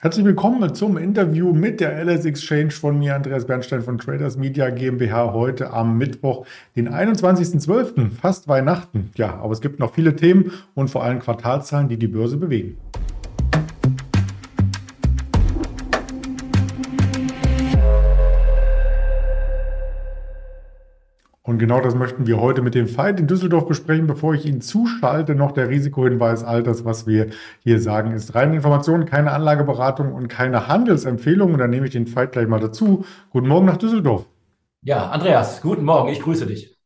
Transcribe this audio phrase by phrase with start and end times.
[0.00, 4.70] Herzlich willkommen zum Interview mit der LS Exchange von mir, Andreas Bernstein von Traders Media
[4.70, 9.10] GmbH, heute am Mittwoch, den 21.12., fast Weihnachten.
[9.16, 12.76] Ja, aber es gibt noch viele Themen und vor allem Quartalzahlen, die die Börse bewegen.
[21.48, 24.06] Und genau das möchten wir heute mit dem Fight in Düsseldorf besprechen.
[24.06, 26.44] Bevor ich Ihnen zuschalte, noch der Risikohinweis.
[26.44, 27.28] All das, was wir
[27.60, 31.54] hier sagen, ist reine Information, keine Anlageberatung und keine Handelsempfehlung.
[31.54, 33.06] Und dann nehme ich den Fight gleich mal dazu.
[33.30, 34.26] Guten Morgen nach Düsseldorf.
[34.82, 36.10] Ja, Andreas, guten Morgen.
[36.10, 36.77] Ich grüße dich.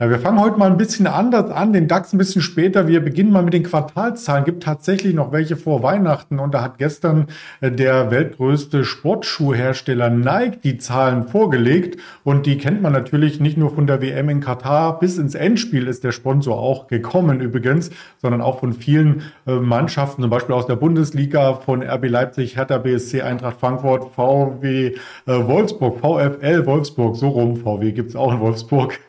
[0.00, 2.86] Ja, wir fangen heute mal ein bisschen anders an, den DAX ein bisschen später.
[2.86, 4.44] Wir beginnen mal mit den Quartalzahlen.
[4.44, 7.26] Gibt tatsächlich noch welche vor Weihnachten und da hat gestern
[7.60, 13.74] äh, der weltgrößte Sportschuhhersteller Nike die Zahlen vorgelegt und die kennt man natürlich nicht nur
[13.74, 15.00] von der WM in Katar.
[15.00, 20.22] Bis ins Endspiel ist der Sponsor auch gekommen übrigens, sondern auch von vielen äh, Mannschaften,
[20.22, 24.94] zum Beispiel aus der Bundesliga von RB Leipzig, Hertha BSC, Eintracht Frankfurt, VW äh,
[25.26, 29.00] Wolfsburg, VfL Wolfsburg, so rum, VW gibt's auch in Wolfsburg.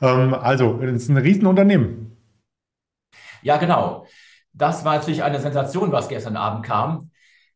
[0.00, 2.16] Ähm, also, es ist ein Riesenunternehmen.
[3.42, 4.06] Ja, genau.
[4.52, 7.10] Das war natürlich eine Sensation, was gestern Abend kam.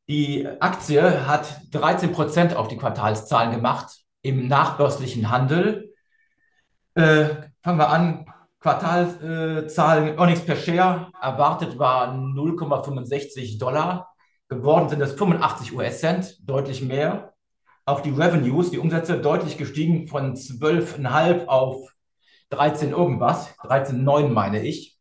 [0.08, 5.94] Die Aktie hat 13 Prozent auf die Quartalszahlen gemacht im nachbörslichen Handel.
[6.94, 7.26] Äh,
[7.62, 8.26] fangen wir an.
[8.60, 14.12] Quartalzahlen, Earnings per Share erwartet war 0,65 Dollar.
[14.48, 17.32] Geworden sind es 85 US-Cent, deutlich mehr.
[17.84, 21.92] Auch die Revenues, die Umsätze deutlich gestiegen von 12,5 auf
[22.52, 24.98] 13 irgendwas, 13,9 meine ich.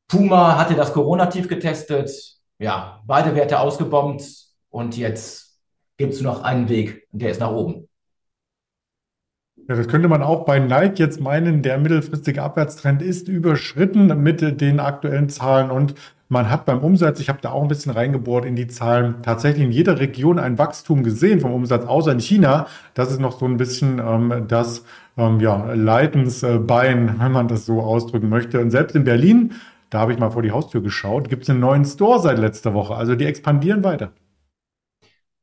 [0.07, 2.13] Puma hatte das Corona-Tief getestet.
[2.59, 4.23] Ja, beide Werte ausgebombt.
[4.69, 5.52] Und jetzt
[5.97, 7.89] gibt es noch einen Weg, der ist nach oben.
[9.69, 14.61] Ja, das könnte man auch bei Nike jetzt meinen, der mittelfristige Abwärtstrend ist überschritten mit
[14.61, 15.95] den aktuellen Zahlen und
[16.33, 19.65] man hat beim Umsatz, ich habe da auch ein bisschen reingebohrt in die Zahlen, tatsächlich
[19.65, 22.69] in jeder Region ein Wachstum gesehen vom Umsatz, außer in China.
[22.95, 24.83] Das ist noch so ein bisschen ähm, das
[25.19, 28.61] ähm, ja, Leidensbein, wenn man das so ausdrücken möchte.
[28.61, 29.53] Und selbst in Berlin,
[29.91, 32.73] da habe ich mal vor die Haustür geschaut, gibt es einen neuen Store seit letzter
[32.73, 32.95] Woche.
[32.95, 34.13] Also die expandieren weiter.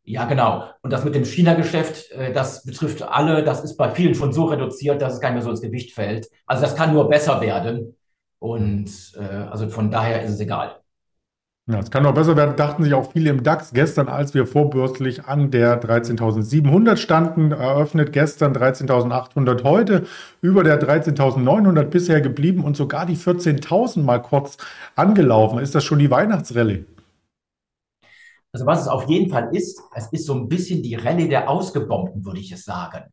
[0.10, 0.64] Ja, genau.
[0.82, 3.44] Und das mit dem China-Geschäft, äh, das betrifft alle.
[3.44, 5.94] Das ist bei vielen schon so reduziert, dass es gar nicht mehr so ins Gewicht
[5.94, 6.28] fällt.
[6.48, 7.96] Also das kann nur besser werden.
[8.40, 10.80] Und äh, also von daher ist es egal.
[11.68, 14.48] Ja, es kann noch besser werden, dachten sich auch viele im DAX gestern, als wir
[14.48, 20.08] vorbürstlich an der 13.700 standen, eröffnet gestern 13.800 heute,
[20.42, 24.58] über der 13.900 bisher geblieben und sogar die 14.000 mal kurz
[24.96, 25.60] angelaufen.
[25.60, 26.86] Ist das schon die Weihnachtsrallye?
[28.52, 31.50] Also was es auf jeden Fall ist, es ist so ein bisschen die Rallye der
[31.50, 33.04] Ausgebombten, würde ich es sagen.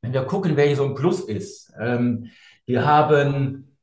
[0.00, 1.72] Wenn wir gucken, wer hier so ein Plus ist.
[1.80, 2.30] Ähm,
[2.66, 3.76] wir haben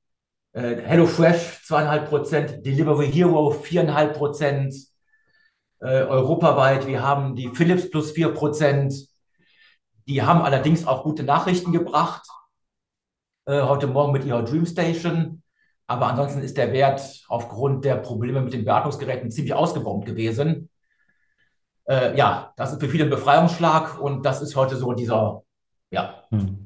[0.54, 4.74] äh, HelloFresh zweieinhalb Prozent, Delivery Hero viereinhalb Prozent,
[5.80, 6.88] äh, europaweit.
[6.88, 8.94] Wir haben die Philips plus vier Prozent.
[10.08, 12.26] Die haben allerdings auch gute Nachrichten gebracht.
[13.46, 15.44] Äh, heute Morgen mit ihrer Dreamstation.
[15.88, 20.70] Aber ansonsten ist der Wert aufgrund der Probleme mit den Beatmungsgeräten ziemlich ausgebombt gewesen
[21.92, 25.44] äh, ja, das ist für viele ein Befreiungsschlag und das ist heute so dieser,
[25.92, 26.58] ja, hm.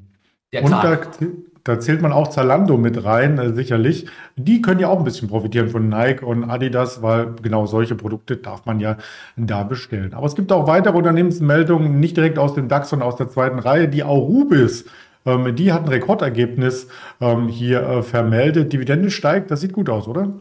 [0.53, 1.17] der und Tag.
[1.19, 1.25] Da,
[1.63, 4.05] da, zählt man auch Zalando mit rein, äh, sicherlich.
[4.35, 8.37] Die können ja auch ein bisschen profitieren von Nike und Adidas, weil genau solche Produkte
[8.37, 8.97] darf man ja
[9.35, 10.13] da bestellen.
[10.13, 13.57] Aber es gibt auch weitere Unternehmensmeldungen, nicht direkt aus dem DAX, sondern aus der zweiten
[13.57, 13.87] Reihe.
[13.87, 14.85] Die Aurubis,
[15.25, 16.87] ähm, die hat ein Rekordergebnis
[17.19, 18.71] ähm, hier äh, vermeldet.
[18.73, 20.33] Dividende steigt, das sieht gut aus, oder?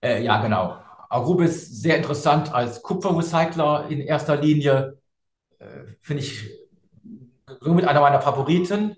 [0.00, 0.81] Äh, ja, genau.
[1.12, 4.98] Arubis sehr interessant als Kupferrecycler in erster Linie.
[5.58, 5.66] Äh,
[6.00, 6.48] Finde ich
[7.60, 8.96] somit einer meiner Favoriten.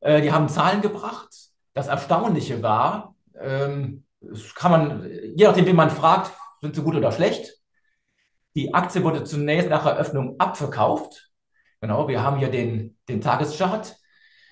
[0.00, 1.28] Äh, die haben Zahlen gebracht.
[1.74, 4.04] Das Erstaunliche war, ähm,
[4.54, 7.58] kann man, je nachdem, wen man fragt, sind sie gut oder schlecht.
[8.54, 11.30] Die Aktie wurde zunächst nach Eröffnung abverkauft.
[11.80, 13.96] Genau, wir haben hier den, den Tageschart.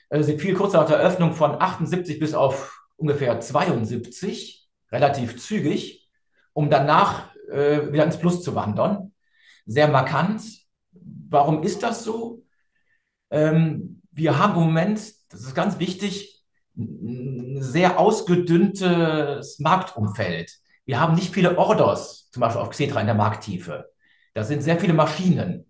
[0.09, 4.69] Äh, sie fiel kurz nach der Eröffnung von 78 bis auf ungefähr 72.
[4.91, 6.00] relativ zügig,
[6.53, 9.13] um danach äh, wieder ins Plus zu wandern.
[9.67, 10.43] Sehr markant.
[11.29, 12.43] Warum ist das so?
[13.31, 15.01] Ähm, wir haben im Moment,
[15.31, 16.45] das ist ganz wichtig,
[16.77, 20.53] ein sehr ausgedünntes Marktumfeld.
[20.85, 23.91] Wir haben nicht viele Orders, zum Beispiel auf Xetra in der Markttiefe.
[24.35, 25.67] Das sind sehr viele Maschinen.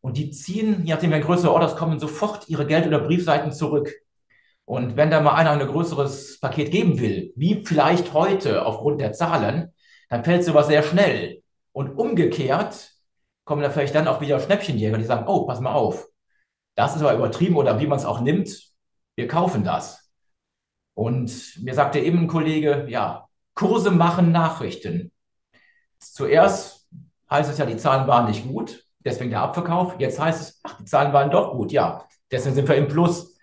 [0.00, 3.92] Und die ziehen, je nachdem, wenn größere Orders kommen, sofort ihre Geld- oder Briefseiten zurück.
[4.64, 9.12] Und wenn da mal einer ein größeres Paket geben will, wie vielleicht heute aufgrund der
[9.12, 9.72] Zahlen,
[10.08, 11.42] dann fällt sowas sehr schnell.
[11.72, 12.92] Und umgekehrt
[13.44, 16.08] kommen da vielleicht dann auch wieder Schnäppchenjäger, die sagen, oh, pass mal auf,
[16.74, 18.72] das ist aber übertrieben oder wie man es auch nimmt,
[19.14, 20.10] wir kaufen das.
[20.94, 25.12] Und mir sagte eben ein Kollege, ja, Kurse machen Nachrichten.
[25.98, 26.88] Zuerst
[27.30, 29.96] heißt es ja, die Zahlen waren nicht gut, deswegen der Abverkauf.
[29.98, 33.38] Jetzt heißt es, ach, die Zahlen waren doch gut, ja, deswegen sind wir im Plus.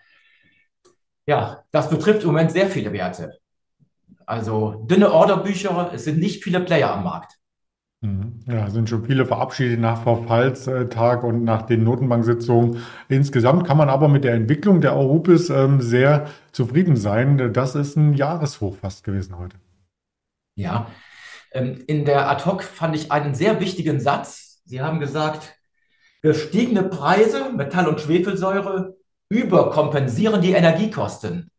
[1.26, 3.38] Ja, das betrifft im Moment sehr viele Werte.
[4.26, 7.38] Also dünne Orderbücher, es sind nicht viele Player am Markt.
[8.04, 8.40] Mhm.
[8.46, 12.82] Ja, sind schon viele verabschiedet nach Verfallstag und nach den Notenbanksitzungen.
[13.08, 17.52] Insgesamt kann man aber mit der Entwicklung der Europis ähm, sehr zufrieden sein.
[17.54, 19.56] Das ist ein Jahreshoch fast gewesen heute.
[20.54, 20.90] Ja,
[21.52, 24.60] ähm, in der Ad-Hoc fand ich einen sehr wichtigen Satz.
[24.66, 25.54] Sie haben gesagt,
[26.20, 28.96] gestiegene Preise, Metall- und Schwefelsäure
[29.30, 31.50] überkompensieren die Energiekosten.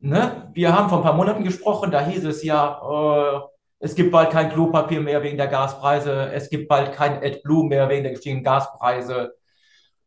[0.00, 0.50] Ne?
[0.54, 3.40] Wir haben vor ein paar Monaten gesprochen, da hieß es ja, äh,
[3.80, 6.30] es gibt bald kein Klopapier mehr wegen der Gaspreise.
[6.32, 9.34] Es gibt bald kein AdBlue mehr wegen der gestiegenen Gaspreise.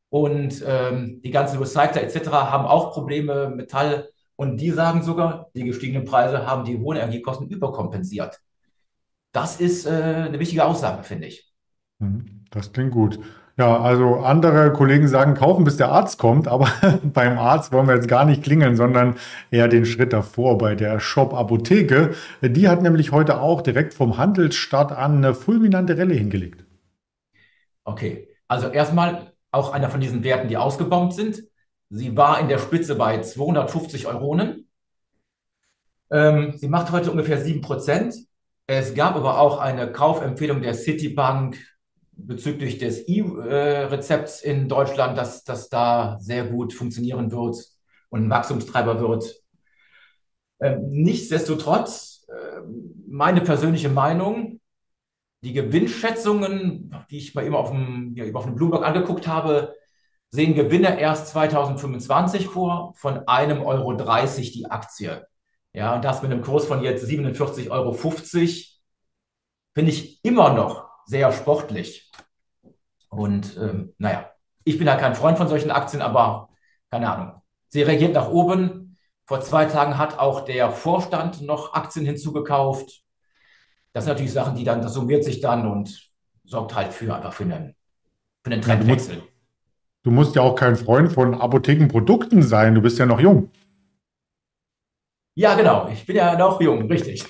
[0.10, 2.30] Und ähm, die ganzen Recycler etc.
[2.32, 4.10] haben auch Probleme, Metall.
[4.36, 8.42] Und die sagen sogar, die gestiegenen Preise haben die hohen Energiekosten überkompensiert.
[9.32, 9.90] Das ist äh,
[10.28, 11.54] eine wichtige Aussage, finde ich.
[12.00, 12.44] Mhm.
[12.52, 13.20] Das klingt gut.
[13.58, 16.70] Ja, also andere Kollegen sagen, kaufen, bis der Arzt kommt, aber
[17.04, 19.16] beim Arzt wollen wir jetzt gar nicht klingeln, sondern
[19.52, 22.16] eher den Schritt davor bei der Shop Apotheke.
[22.42, 26.64] Die hat nämlich heute auch direkt vom Handelsstart an eine fulminante Rallye hingelegt.
[27.84, 31.44] Okay, also erstmal auch einer von diesen Werten, die ausgebombt sind.
[31.90, 34.70] Sie war in der Spitze bei 250 Euronen.
[36.10, 38.16] Ähm, sie macht heute ungefähr 7%.
[38.68, 41.58] Es gab aber auch eine Kaufempfehlung der Citibank
[42.12, 47.58] bezüglich des E-Rezepts in Deutschland, dass das da sehr gut funktionieren wird
[48.10, 49.42] und ein Wachstumstreiber wird.
[50.60, 52.62] Ähm, nichtsdestotrotz, äh,
[53.08, 54.60] meine persönliche Meinung,
[55.44, 59.74] die Gewinnschätzungen, die ich mal eben auf dem, ja, auf dem Bloomberg angeguckt habe,
[60.30, 65.26] sehen Gewinne erst 2025 vor von einem Euro 30 die Aktie.
[65.74, 71.32] Ja, und das mit einem Kurs von jetzt 47,50 Euro finde ich immer noch sehr
[71.32, 72.12] sportlich.
[73.10, 74.32] Und ähm, naja,
[74.64, 76.50] ich bin ja kein Freund von solchen Aktien, aber
[76.90, 77.42] keine Ahnung.
[77.70, 78.98] Sie reagiert nach oben.
[79.26, 83.04] Vor zwei Tagen hat auch der Vorstand noch Aktien hinzugekauft.
[83.94, 86.12] Das sind natürlich Sachen, die dann, das summiert sich dann und
[86.44, 87.76] sorgt halt für einfach für einen,
[88.44, 89.16] für einen Trendwechsel.
[89.16, 89.34] Du musst,
[90.04, 92.76] du musst ja auch kein Freund von Apothekenprodukten sein.
[92.76, 93.52] Du bist ja noch jung.
[95.36, 95.88] Ja, genau.
[95.88, 97.26] Ich bin ja noch jung, richtig.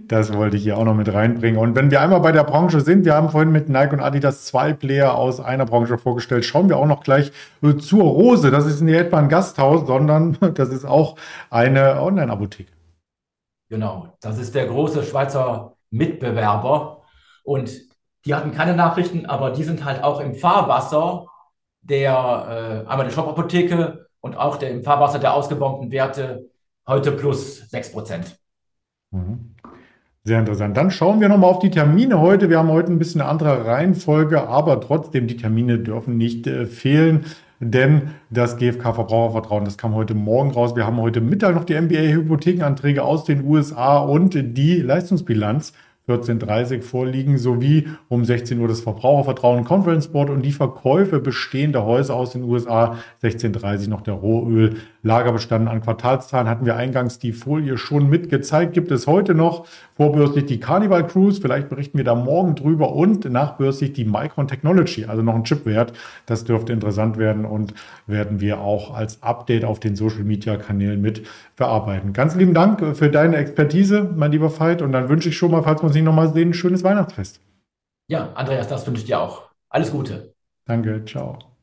[0.00, 1.58] Das wollte ich hier auch noch mit reinbringen.
[1.58, 4.44] Und wenn wir einmal bei der Branche sind, wir haben vorhin mit Nike und Adidas
[4.44, 7.32] zwei Player aus einer Branche vorgestellt, schauen wir auch noch gleich
[7.62, 8.50] äh, zur Rose.
[8.50, 11.16] Das ist nicht etwa ein Gasthaus, sondern das ist auch
[11.50, 12.72] eine Online-Apotheke.
[13.68, 17.02] Genau, das ist der große Schweizer Mitbewerber.
[17.42, 17.70] Und
[18.24, 21.26] die hatten keine Nachrichten, aber die sind halt auch im Fahrwasser
[21.80, 26.50] der, äh, einmal der Shop-Apotheke und auch der, im Fahrwasser der ausgebombten Werte
[26.86, 28.38] heute plus 6 Prozent.
[29.10, 29.55] Mhm.
[30.26, 30.76] Sehr interessant.
[30.76, 32.50] Dann schauen wir nochmal auf die Termine heute.
[32.50, 36.66] Wir haben heute ein bisschen eine andere Reihenfolge, aber trotzdem, die Termine dürfen nicht äh,
[36.66, 37.26] fehlen,
[37.60, 40.74] denn das GfK-Verbrauchervertrauen, das kam heute Morgen raus.
[40.74, 45.74] Wir haben heute Mittag noch die MBA-Hypothekenanträge aus den USA und die Leistungsbilanz
[46.08, 52.14] 14.30 vorliegen, sowie um 16 Uhr das Verbrauchervertrauen Conference Board und die Verkäufe bestehender Häuser
[52.14, 52.98] aus den USA.
[53.22, 58.72] 16.30 noch der Rohöl Lagerbestand an Quartalszahlen hatten wir eingangs die Folie schon mitgezeigt.
[58.72, 63.24] Gibt es heute noch vorbörslich die Carnival Cruise, vielleicht berichten wir da morgen drüber und
[63.30, 65.92] nachbörslich die Micron Technology, also noch ein Chipwert.
[66.26, 67.72] Das dürfte interessant werden und
[68.06, 71.22] werden wir auch als Update auf den Social Media Kanälen mit
[71.54, 72.12] verarbeiten.
[72.12, 75.62] Ganz lieben Dank für deine Expertise, mein lieber Veit, und dann wünsche ich schon mal,
[75.62, 77.40] falls wir uns nicht nochmal sehen, ein schönes Weihnachtsfest.
[78.08, 79.50] Ja, Andreas, das wünsche ich dir auch.
[79.68, 80.34] Alles Gute.
[80.66, 81.55] Danke, ciao.